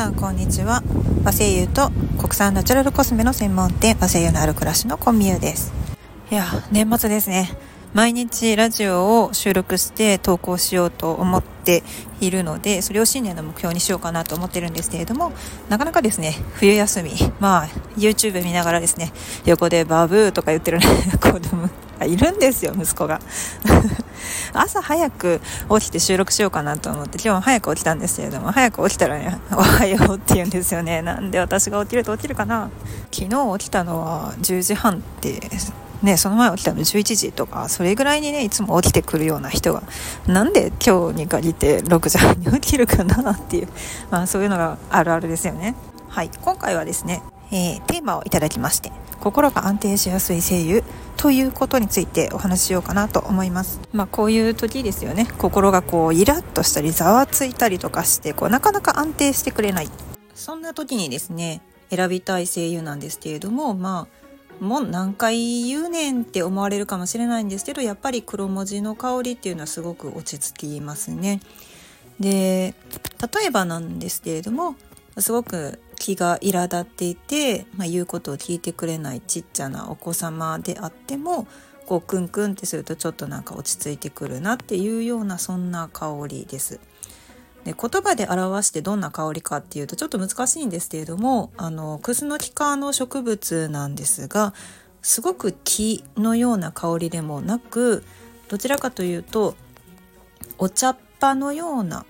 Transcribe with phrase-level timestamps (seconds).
[0.00, 0.82] さんこんにちは。
[1.24, 5.74] 和製油と国産ナチュラルコスメの専門店和製油のある暮らしのコンビューです。
[6.30, 7.50] いや年末ですね。
[7.92, 11.82] 毎日ラジオを収録して投稿しようと思って
[12.22, 15.32] いるのでそれを新年の目標にしようかなと思ってるんですけれども
[15.68, 17.10] なかなかですね冬休み。
[17.38, 17.66] まあ
[17.98, 19.12] YouTube 見ながらですね
[19.44, 20.78] 横でバブーとか言ってる、
[21.20, 23.20] 子供がいるんですよ息子が。
[24.52, 25.40] 朝早く
[25.78, 32.70] 起きて収録しようかなと思って今日も早く起きたんですけれども早く起きたらねおはようって言うんですよね なんで私が起きると起きるかな？
[33.12, 35.40] 昨日起きたのは10時半って
[36.02, 39.82] ね、その前起きたの11時とか、それぐらいにね、いつも起きてくるような人が、
[40.26, 43.68] なんで今日に限って6時半に起きるかなっていう、
[44.10, 45.74] まあそういうのがあるあるですよね。
[46.08, 47.22] はい、今回はですね、
[47.52, 50.82] えー、テーマをいただきまして、心が安定しやすい声優
[51.16, 53.80] ということについてお話ししようかなと思います。
[53.92, 59.90] まあこういう時ですよね、心がこうイラッとしたりざわついたりとかして、こうなかなか安定してくれない。
[60.34, 71.40] そんな時にですね、選びたい声優なんですけれども、まあ、もう何回言うねんって思われるかもしれないんですけどやっぱり黒文字の香りっていうのはすごく落ち着きますね。
[72.20, 72.74] で
[73.34, 74.76] 例えばなんですけれども
[75.18, 81.46] すごく気が苛立っていて、まあ、言うことを聞いてくれないちっちゃなお子様であっても
[81.86, 86.80] こうクンクンってするとちょっとなんか落ち着いてくるなっていうようなそんな香りです。
[87.64, 94.54] で言葉で表してどんな香りかっていうとちょっと難しいんですけれどもあのクスノキ科の植物なんですが
[95.02, 98.02] すごく木のような香りでもなく
[98.48, 99.56] どちらかというと
[100.56, 102.06] お茶っ葉のような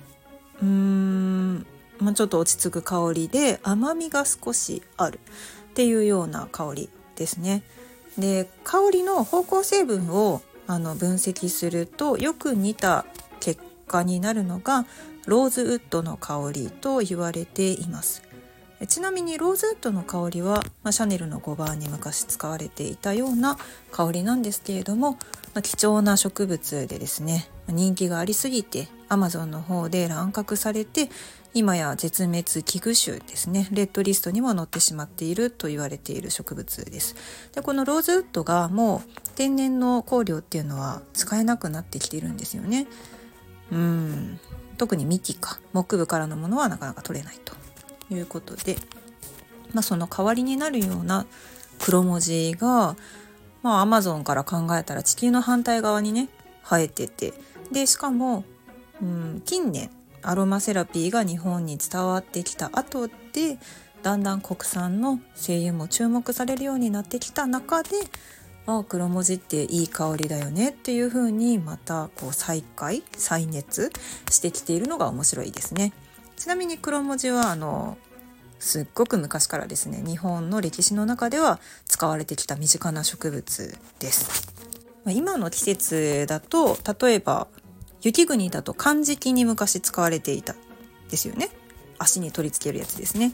[0.62, 1.67] うーん、
[2.01, 5.20] まあ、ちょっと落ち着く香りで甘みが少しある
[5.70, 7.62] っていうような香りですね。
[8.19, 13.05] で香りの芳香成分をあの分析するとよく似た
[13.41, 14.87] 結果になるのが
[15.27, 18.23] ローズウッドの香りと言われています
[18.89, 23.58] ちなみにローズウッドの香りは、まあ、シャネルの5番に昔使われていたような
[23.91, 25.19] 香りなんですけれども、ま
[25.57, 31.11] あ、貴重な植物でですね人気がありすぎてアマゾンの方で乱獲されて
[31.52, 33.68] 今や絶滅危惧種ですね。
[33.72, 37.16] レッドリストにも載ってしまっていると言われている植物です。
[37.52, 42.86] でこのローズウッドがもう天然の香料っていうのは使えなくなってきているんですよね。
[43.72, 44.40] うん。
[44.78, 45.58] 特に幹か。
[45.72, 47.55] 木部からのものはなかなか取れないと
[48.14, 48.77] いうことで、
[49.72, 51.27] まあ、その代わりになるような
[51.80, 52.96] 黒文字が
[53.62, 56.28] まあアマゾンから考えたら地球の反対側にね
[56.62, 57.34] 生えてて。
[57.72, 58.44] でしかも、
[59.00, 59.90] うん、近年
[60.23, 63.58] アロマセラピーが日本に伝わってきた後で
[64.03, 67.91] だんだん国産の声優も注目されるようになってきた中で
[68.67, 73.91] あ黒文字っていい香りだよねっていう風にまたこう再開再熱
[74.30, 75.92] してきているのが面白いですね。
[76.36, 77.98] ちなみに黒文字はあの
[78.59, 84.53] すっごく昔からですね日本の歴史の中では使われてきた身近な植物です。
[85.07, 87.48] 今の季節だと例えば
[88.02, 90.55] 雪国だと漢字記に昔使われていた
[91.11, 91.50] ですよね。
[91.98, 93.33] 足に取り付けるやつですね。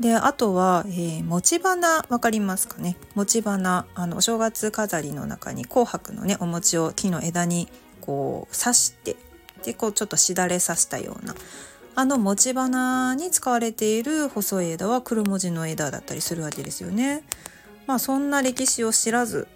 [0.00, 2.96] であとは、えー、餅花分かりますかね？
[3.14, 7.68] 餅花あのお正月飾りの中に紅白のねお餅を木の枝に
[8.00, 9.16] こう刺して
[9.64, 11.34] でこうちょっとしだれ刺したような。
[11.94, 17.22] あの餅花に使われている細い枝は黒文字の枝だったりするわけですよね。
[17.86, 19.46] まあそんな歴史を知らず。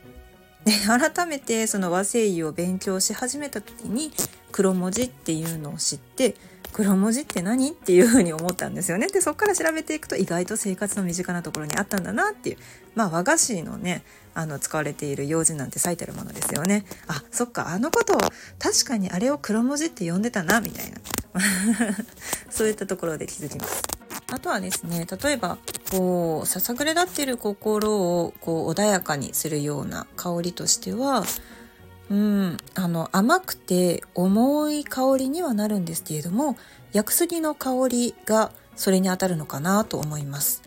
[0.64, 4.12] で改めてその和製油を勉強し始めた時に
[4.56, 6.34] 黒文字っていうのを知って
[6.72, 9.06] 黒文字って何っていうふうに思ったんですよね。
[9.08, 12.56] でそこから調べていくと意外と生活の身近なところにあったんだなっていう
[12.94, 14.02] まあ和菓子のね
[14.32, 16.86] あの使われている用字なんて咲いてるものですよね。
[17.06, 18.18] あそっかあのことを
[18.58, 21.00] 確かにあれを黒文字って呼んでたなみたいな
[22.48, 23.82] そういったところで気づきます。
[24.32, 25.58] あとはですね例えば
[25.90, 31.24] こうささぐれ立っている心をこう穏やかにするような香りとしては
[32.10, 36.56] うん、あの甘くて重い香りにはなるんですけれども
[36.92, 40.62] 薬杉の香りがそれにあたるのかなと思います。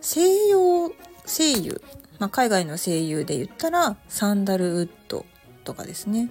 [0.00, 0.90] 西洋
[1.24, 1.80] 精油、
[2.18, 5.24] まあ、海外の精油で言ったらサンダルウッド
[5.64, 6.30] とかですね、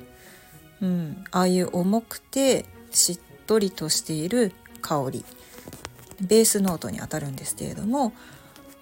[0.82, 5.26] うん、ああいう重くてしっとりとしている香り。
[6.22, 8.14] ベースノートにあたるんですけれども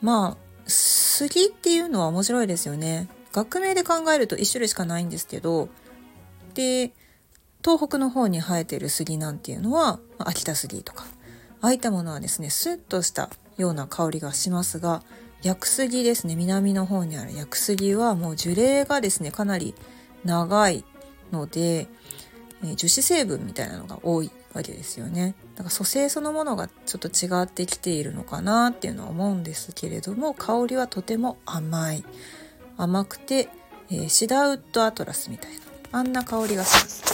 [0.01, 3.07] まあ杉っていうのは面白いですよね。
[3.33, 5.69] 学名で考えると1種類しかないんですけど
[6.53, 6.91] で
[7.63, 11.05] 東北の方に生えてる杉なんていうのは秋田杉とか。
[11.61, 15.03] ああいったものはですねスッとしたような香りがしますが
[15.43, 16.35] 薬杉ですね。
[16.35, 19.73] 南の方にある薬杉はもう樹齢がですねかなり
[20.25, 20.83] 長い
[21.31, 21.87] ので、
[22.63, 25.35] え樹脂成分みたいなのが多いわけですよね。
[25.55, 32.03] だから蘇生そのものがちょっと違ってきているのかなっていうのは思うんですけれども香りはとても甘い。
[32.79, 33.49] 甘くて、
[33.91, 35.57] えー、シダウッドアトラスみたいな
[35.91, 37.09] あんな香りがします。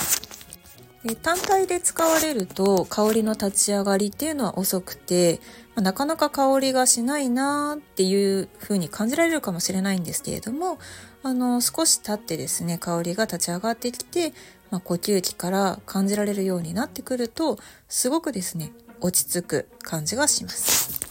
[1.03, 5.39] で単体で使われると香りの立ち上がりっていうのは遅くて、
[5.75, 10.79] まあ、なかなか香りがしないなーっていう風に感じられるかもしれないんですけれども
[11.21, 14.33] あの少し経ってですね香りが立ち上がってきて、
[14.71, 21.06] まあ、呼吸器から感じられるようになってくるとすごくですね落ち着く感じがします。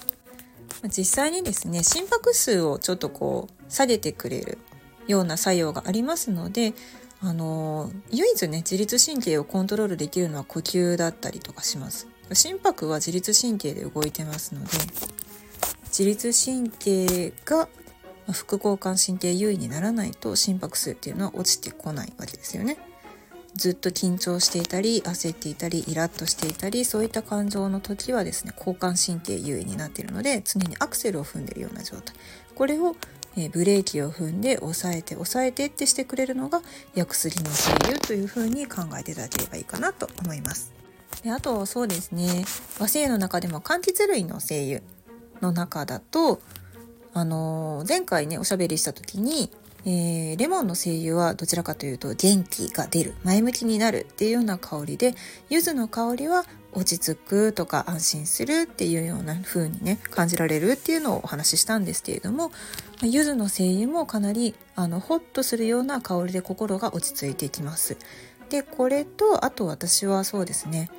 [0.88, 4.59] 実際にですね心拍数をちょっとこう下げてくれる
[5.09, 6.75] ような作用がありますので
[7.21, 12.06] あの唯一ね自律神経をコントロールできるのは呼吸だったりとかします。
[12.32, 14.71] 心拍は自律神経で動いてますので
[15.88, 17.69] 自律神経が
[18.32, 22.79] 副交感神経優位にならないと心拍数っていうのは落ちてこないわけですよね。
[23.55, 32.15] ずっと緊張していたり焦っていたりイラッとしていたりそういった感情の時はですね交感神経優位になっているので常にアクセルを踏んでいるような状態。
[32.55, 32.97] これを
[33.36, 36.62] えブレーキを踏んで押さえて押さえてってしてくれるのが
[37.06, 40.72] 薬の精油というふうに考えていただければいいかなと思います。
[41.22, 42.44] であとそうですね
[42.78, 44.81] 和製の中でも柑橘類の精油
[45.40, 46.40] の中だと
[47.12, 49.50] あのー、前回ねおしゃべりした時に
[49.87, 55.14] えー、レモンの精油はどちらかというと元気が出る前向きになるっていうような香りで
[55.50, 62.50] 柚子の香りは落ち着くとか安心するっていうような風にね感じられるっていうのをお話ししたんですけれども
[63.03, 67.97] 柚子の精油もかなりあのホッとするような香りで心が落ち着いていきます。
[68.50, 70.91] でこれとあと私はそうですね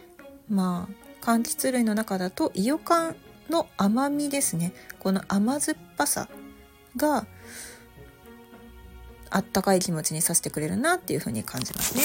[0.50, 3.16] まあ柑橘類の中だとイヨカン
[3.50, 6.27] の甘みですねこの甘酸っぱさ
[6.98, 7.25] が
[9.30, 12.04] あったかい気持ちにさせてくれるなっていう風に感じますね。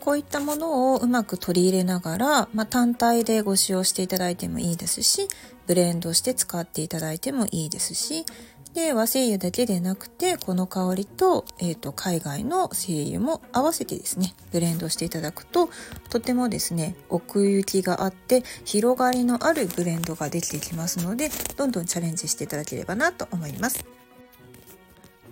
[0.00, 5.28] こういったものをうまく取り入れながら、まあ、単体でご使用していただいてもいいですし
[5.66, 8.24] ブレンドして使っていただいてもいいですし
[8.74, 15.70] で和精油だけでなくてこの香りと,、えーと、海外の精油も合わせてですねブレンドしていただくと
[16.08, 23.99] とてもですね奥行きがあって広がりのあるブレンドができてきますのでどんどんチャレンジしていただければなと思います。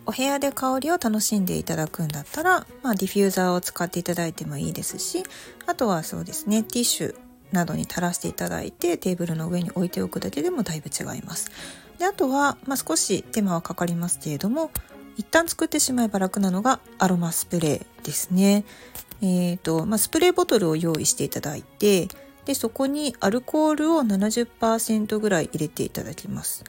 [0.08, 5.22] お部屋で香りを楽しんでいただくんだったら、まあ、ディフューザーを使っていただいてもいいですし
[5.66, 7.14] あとはそうですねティッシュ
[7.52, 11.50] などに垂らしていただいてテーブルの上に置いておくだけでもだいぶ違います。
[11.98, 14.70] であとは、まあ、少し手間はかかりますけれども
[15.16, 18.64] 一旦作ってしまえば楽なのがアロマスプレーですね。
[19.20, 22.08] えーとまあ、スプレーボトルを用意していただいて
[22.46, 26.64] でそこにアルコールを70%ぐらい入れていただきます。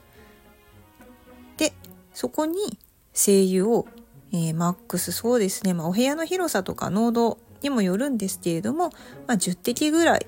[1.56, 1.72] で
[2.14, 2.78] そこに
[3.14, 3.88] 精油を、
[4.32, 5.12] えー、マックス。
[5.12, 8.90] そうですね、まあ、お部屋の広さとか濃度にもよるんですけれども、
[9.28, 10.26] まあ、10滴ぐらい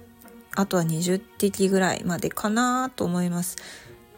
[0.56, 3.58] あとは20滴ぐらいまでかなと思います。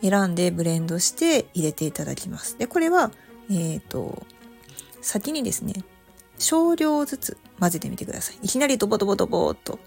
[0.02, 2.58] 選んでブレンドして入れていただきます。
[2.58, 3.12] でこれは
[3.50, 4.26] えっ、ー、と
[5.02, 5.84] 先にですね
[6.40, 8.38] 少量ずつ混ぜてみてください。
[8.42, 9.80] いきなりドボドボドボっと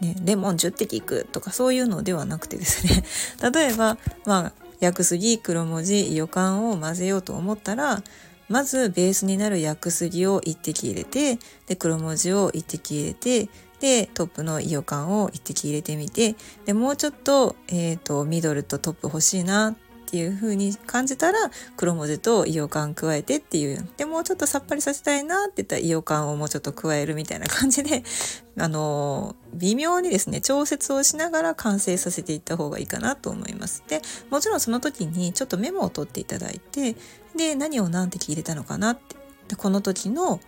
[0.00, 3.04] ね、レモン10滴いくとかそういうのではなくてですね。
[3.52, 8.02] 例えばまあ薬杉黒文字予感を混ぜようと思ったら
[8.48, 13.48] まずベースになる薬杉を1滴入れてで黒文字を1滴入れて
[13.80, 16.34] でトップの予感を1滴入れてみて
[16.66, 19.76] でもうちょっと,、えーと、ミドルとトップ欲しいな
[20.10, 21.38] っていう風に感じたら
[21.76, 28.02] 黒文字とイオカン加えてっていうでもうちょっとさっぱりさせたいなって言ったらイオカンをもうちょっと加えるみたいな感じで
[28.58, 33.84] あの微妙にですね調節をしながら完成させていった方がいいかなと思います。
[33.86, 36.96] でもちろんその時にちょっとメモを取っていただいて
[37.36, 39.14] で何を何滴入れたのかなって
[39.46, 40.40] でこの時の、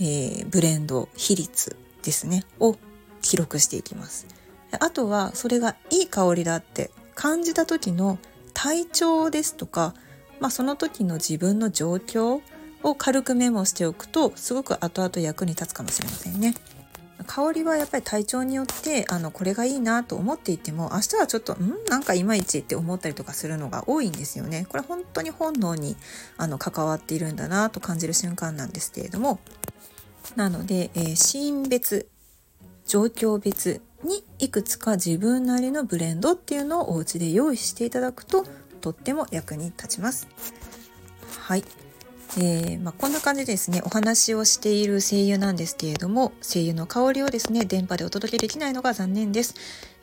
[0.00, 2.78] えー、ブレンド比率ですねを
[3.20, 4.26] 記録していきます。
[4.80, 8.18] あとはそれがいい香りだって感じた時の
[8.54, 9.94] 体調ですとか、
[10.40, 12.40] まあ、その時の自分の状況
[12.82, 16.54] を軽くメモしておくとすごく後々役に立つかもしれませんね。
[17.26, 24.66] 香りはやっぱり体調によってあのこれがいいなと思っていても明日はちょっとんなんかいまいちって思ったりとかするのが多いんですよね。
[24.68, 25.96] これ本当に本能に
[26.36, 29.40] あの関わっているんだなと感じる瞬間なんですけれども
[30.36, 32.08] なので、えー、シーン別
[32.86, 38.44] 状況別にいくつか自分なりのブレンドっていうのをお家で用意していただくと
[38.80, 40.28] とっても役に立ちます。
[41.40, 41.64] はい。
[42.36, 49.54] えー、まあ、こんな感じですねお話をしている声優なんですけれども声優の香りをですね電波でお届けできないのが残念です、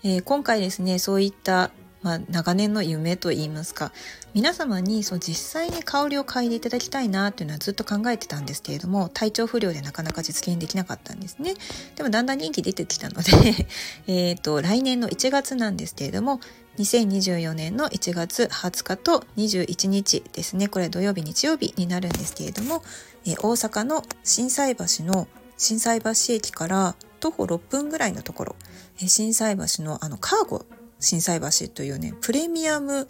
[0.03, 3.91] えー、今回ですねそういったまあ、長年の夢といいますか
[4.33, 11.53] 皆様にそう実際に香りを嗅いでいただきたいなっていうのはずっと考えてたんですけれども体調不良でなかなか実現できなかったんですね。
[11.95, 13.67] でもだんだん人気出てきたので
[14.07, 16.39] えと来年の1月なんですけれども
[16.77, 20.67] 2024年の1月20日と21日ですね。
[20.67, 22.83] これ土曜日日曜日になるんですけれども、
[23.25, 25.27] え大阪の心斎橋の
[25.57, 28.55] 心斎橋駅から徒歩6分ぐらいのところ、
[29.01, 30.65] え心斎橋のあのカーゴ
[31.01, 33.07] 心斎橋というねプレミアム、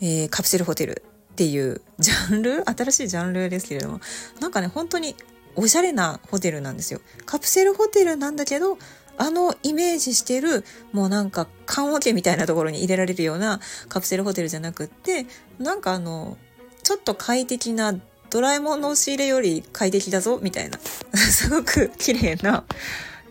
[0.00, 4.00] えー、カプセルホテルっていうジャンル 新しいジャンルですけれども
[4.40, 5.16] なんかね本当に
[5.56, 7.00] おしゃれなホテルなんですよ。
[7.24, 8.78] カプセルホテルなんだけど
[9.18, 15.26] あのイメージしてるもうなんか棺桶みたいなところに入れられるようなカプセルホテルじゃなくって
[15.58, 16.36] なんかあの
[16.82, 20.78] ちょっと快適なドラえもんの押し入れより快適だぞみたいな。
[21.16, 22.64] すごく綺麗な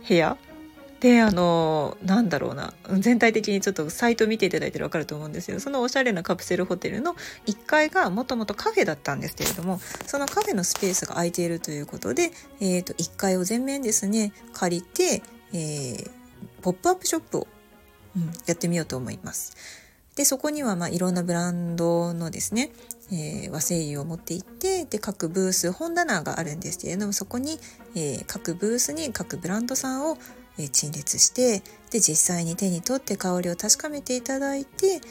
[0.08, 0.38] 部屋。
[1.06, 7.14] であのなんだろうな全体的にちょっとサイト見ていただいてる分かると思うんですけどそのおしゃれなカプセルホテルの
[7.46, 15.22] 1階がもともとカフェだったんですけれどもそのカフェのスペースが空いているということで、えー、と1階を全面ですね借りて、
[15.54, 16.10] えー、
[16.64, 17.48] ポップアップショップを、
[18.16, 19.56] うん、やってみようと思います。
[20.16, 22.72] でそこにはまあいろんなブランドのですね、
[23.12, 27.60] えー、和製油を持っていってで各ブース本棚があるんですけれどもそこに、
[27.96, 30.18] えー、各ブースに各ブランドさんを、
[30.58, 35.02] え、陳列してで実際に手に取って香りを確かめていただいて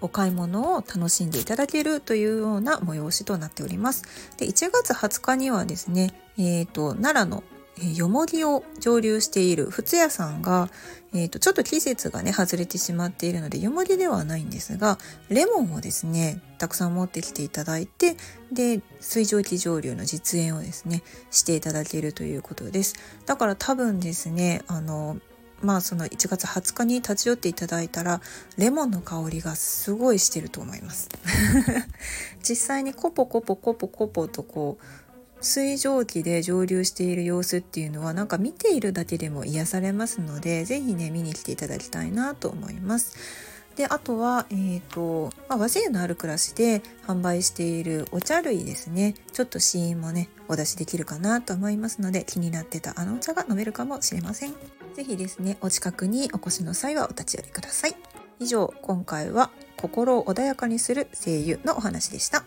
[0.00, 4.02] お買い物を楽しんでいただけるというような催しとなっております。
[4.36, 7.44] で1月20日にはですね、えーと奈良の
[7.90, 10.70] よもぎを蒸留している仏屋さんが、
[11.14, 14.98] えーと、ちょっと季節がね外れてしまっているのでよもぎではないんですが
[15.28, 18.16] レモンをですねたくさん持ってきていただいて
[18.52, 22.94] で水蒸気蒸留の実演をですねしていただけるということです。
[23.26, 25.18] だから多分ですねあの
[25.62, 28.20] まあその1月20日に立ち寄っていただいたら
[28.58, 31.08] レモンの香りがすごいしてると思います。
[32.42, 34.84] 実際にコポコポコポコポとこう
[35.42, 43.16] 水蒸気で蒸留している様子っていうのはなんか見ているだけでも癒されますので是非ね見に来ていただきたいなと思います。
[43.76, 49.14] であとは、えーとまあ、和製のある暮らしで販売しているお茶類ですね。
[49.32, 54.54] ちょっと試飲もねお出しできるかなと思いますので気になってたあのお茶が飲めるかもしれません。
[54.94, 57.96] 是非ですねお近くにお越しの際はお立ち寄りください。
[58.40, 62.44] 以上今回は心を穏やかにする声優のお話でした。